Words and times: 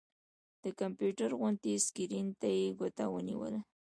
د 0.63 0.65
کمپيوټر 0.79 1.29
غوندې 1.39 1.75
سکرين 1.87 2.27
ته 2.39 2.47
يې 2.57 2.65
ګوته 2.79 3.05
ونيوله 3.09 3.59